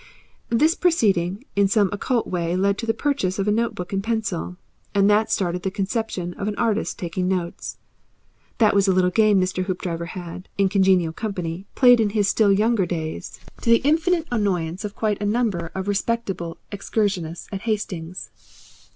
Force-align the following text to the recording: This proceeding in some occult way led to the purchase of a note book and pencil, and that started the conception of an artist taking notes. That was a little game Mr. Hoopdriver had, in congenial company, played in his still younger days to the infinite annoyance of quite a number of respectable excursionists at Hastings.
This 0.49 0.73
proceeding 0.73 1.45
in 1.55 1.67
some 1.67 1.87
occult 1.91 2.25
way 2.25 2.55
led 2.55 2.79
to 2.79 2.87
the 2.87 2.91
purchase 2.95 3.37
of 3.37 3.47
a 3.47 3.51
note 3.51 3.75
book 3.75 3.93
and 3.93 4.03
pencil, 4.03 4.57
and 4.95 5.07
that 5.11 5.29
started 5.31 5.61
the 5.61 5.69
conception 5.69 6.33
of 6.39 6.47
an 6.47 6.55
artist 6.55 6.97
taking 6.97 7.27
notes. 7.27 7.77
That 8.57 8.73
was 8.73 8.87
a 8.87 8.93
little 8.93 9.11
game 9.11 9.39
Mr. 9.39 9.65
Hoopdriver 9.65 10.07
had, 10.07 10.49
in 10.57 10.69
congenial 10.69 11.13
company, 11.13 11.67
played 11.75 11.99
in 11.99 12.09
his 12.17 12.27
still 12.27 12.51
younger 12.51 12.87
days 12.87 13.39
to 13.61 13.69
the 13.69 13.77
infinite 13.83 14.25
annoyance 14.31 14.83
of 14.83 14.95
quite 14.95 15.21
a 15.21 15.23
number 15.27 15.71
of 15.75 15.87
respectable 15.87 16.57
excursionists 16.71 17.47
at 17.51 17.61
Hastings. 17.69 18.31